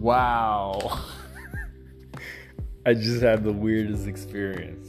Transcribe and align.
Wow. 0.00 0.98
I 2.86 2.94
just 2.94 3.20
had 3.20 3.44
the 3.44 3.52
weirdest 3.52 4.06
experience. 4.06 4.88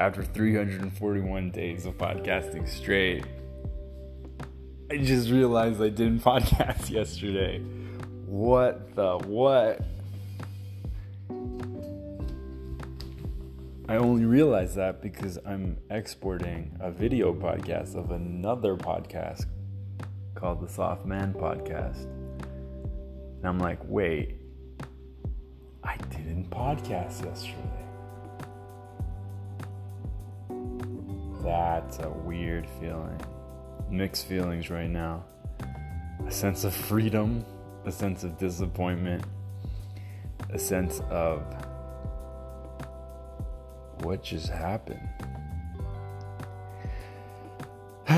After 0.00 0.24
341 0.24 1.52
days 1.52 1.86
of 1.86 1.96
podcasting 1.96 2.68
straight, 2.68 3.24
I 4.90 4.96
just 4.96 5.30
realized 5.30 5.80
I 5.80 5.90
didn't 5.90 6.18
podcast 6.24 6.90
yesterday. 6.90 7.60
What 8.26 8.96
the 8.96 9.18
what? 9.18 9.80
I 13.88 13.98
only 13.98 14.24
realized 14.24 14.74
that 14.74 15.00
because 15.00 15.38
I'm 15.46 15.76
exporting 15.90 16.76
a 16.80 16.90
video 16.90 17.32
podcast 17.32 17.94
of 17.94 18.10
another 18.10 18.74
podcast 18.74 19.46
called 20.34 20.60
the 20.60 20.68
Soft 20.68 21.06
Man 21.06 21.32
Podcast. 21.32 22.25
And 23.38 23.46
I'm 23.46 23.58
like, 23.58 23.78
wait, 23.84 24.36
I 25.82 25.96
didn't 26.10 26.50
podcast 26.50 27.24
yesterday. 27.24 27.86
That's 31.42 32.00
a 32.00 32.08
weird 32.08 32.66
feeling. 32.80 33.20
Mixed 33.88 34.26
feelings 34.26 34.68
right 34.68 34.90
now. 34.90 35.24
A 36.26 36.30
sense 36.30 36.64
of 36.64 36.74
freedom, 36.74 37.44
a 37.84 37.92
sense 37.92 38.24
of 38.24 38.36
disappointment, 38.36 39.22
a 40.50 40.58
sense 40.58 41.00
of 41.10 41.44
what 44.00 44.24
just 44.24 44.48
happened? 44.48 45.08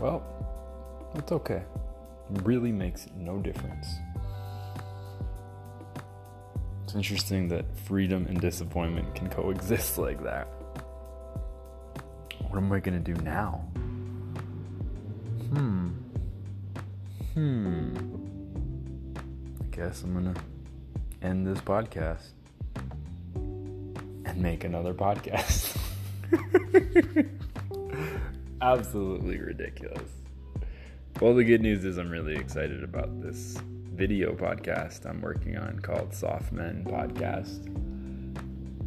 well, 0.00 0.22
it's 1.14 1.32
okay. 1.32 1.62
Really 2.30 2.72
makes 2.72 3.06
no 3.16 3.38
difference. 3.38 3.86
It's 6.84 6.94
interesting 6.94 7.48
that 7.48 7.64
freedom 7.86 8.26
and 8.26 8.40
disappointment 8.40 9.14
can 9.14 9.28
coexist 9.28 9.98
like 9.98 10.22
that. 10.24 10.46
What 12.48 12.58
am 12.58 12.70
I 12.72 12.80
going 12.80 13.02
to 13.02 13.14
do 13.14 13.20
now? 13.22 13.64
Hmm. 15.52 15.88
Hmm. 17.34 17.94
I 19.62 19.74
guess 19.74 20.02
I'm 20.02 20.12
going 20.12 20.34
to 20.34 20.40
end 21.22 21.46
this 21.46 21.60
podcast 21.60 22.30
and 23.34 24.36
make 24.36 24.64
another 24.64 24.92
podcast. 24.92 25.76
Absolutely 28.60 29.38
ridiculous. 29.38 30.10
Well, 31.22 31.34
the 31.34 31.44
good 31.44 31.62
news 31.62 31.84
is 31.84 31.98
I'm 31.98 32.10
really 32.10 32.34
excited 32.34 32.82
about 32.82 33.22
this 33.22 33.56
video 33.94 34.34
podcast 34.34 35.06
I'm 35.06 35.20
working 35.20 35.56
on 35.56 35.78
called 35.78 36.12
Soft 36.12 36.50
Men 36.50 36.84
Podcast. 36.84 37.68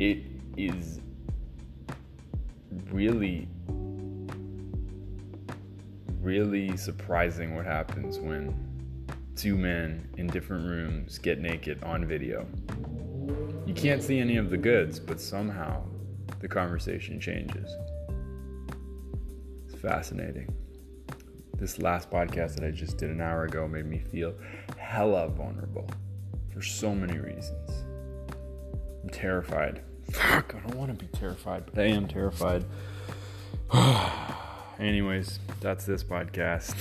It 0.01 0.25
is 0.57 0.99
really, 2.91 3.47
really 6.19 6.75
surprising 6.75 7.55
what 7.55 7.63
happens 7.65 8.19
when 8.19 8.53
two 9.37 9.55
men 9.55 10.05
in 10.17 10.27
different 10.27 10.67
rooms 10.67 11.17
get 11.17 11.39
naked 11.39 11.81
on 11.85 12.03
video. 12.03 12.45
You 13.65 13.73
can't 13.73 14.03
see 14.03 14.19
any 14.19 14.35
of 14.35 14.49
the 14.49 14.57
goods, 14.57 14.99
but 14.99 15.21
somehow 15.21 15.85
the 16.41 16.49
conversation 16.49 17.17
changes. 17.17 17.71
It's 19.69 19.79
fascinating. 19.79 20.53
This 21.57 21.79
last 21.79 22.11
podcast 22.11 22.55
that 22.55 22.65
I 22.65 22.71
just 22.71 22.97
did 22.97 23.09
an 23.09 23.21
hour 23.21 23.45
ago 23.45 23.65
made 23.65 23.85
me 23.85 23.99
feel 23.99 24.33
hella 24.77 25.29
vulnerable 25.29 25.89
for 26.53 26.61
so 26.61 26.93
many 26.93 27.17
reasons. 27.17 27.69
I'm 29.03 29.09
terrified. 29.09 29.81
Fuck, 30.11 30.53
I 30.53 30.67
don't 30.67 30.75
want 30.77 30.97
to 30.97 31.05
be 31.05 31.09
terrified, 31.17 31.65
but 31.65 31.79
I 31.79 31.87
am 31.87 32.07
terrified. 32.07 32.65
Anyways, 34.79 35.39
that's 35.61 35.85
this 35.85 36.03
podcast. 36.03 36.75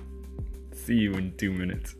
See 0.72 0.94
you 0.94 1.12
in 1.12 1.36
two 1.36 1.52
minutes. 1.52 1.94